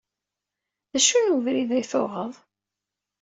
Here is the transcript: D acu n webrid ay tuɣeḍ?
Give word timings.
D 0.91 0.93
acu 0.97 1.17
n 1.19 1.29
webrid 1.33 1.71
ay 1.77 1.85
tuɣeḍ? 1.91 2.33